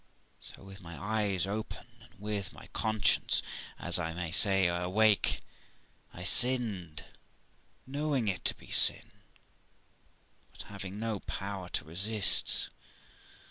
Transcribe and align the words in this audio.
So, 0.39 0.63
with 0.63 0.81
my 0.81 0.97
eyes 0.99 1.45
open, 1.45 1.99
and 2.01 2.19
with 2.19 2.53
my 2.53 2.65
conscience, 2.73 3.43
as 3.77 3.99
I 3.99 4.15
may 4.15 4.31
say, 4.31 4.65
awake, 4.65 5.41
I 6.11 6.23
sinned, 6.23 7.03
knowing 7.85 8.27
it 8.27 8.43
to 8.45 8.55
be 8.55 8.69
a 8.69 8.73
sin 8.73 9.11
but 10.53 10.63
having 10.63 10.97
no 10.97 11.19
power 11.19 11.69
to 11.69 11.85
resist. 11.85 12.69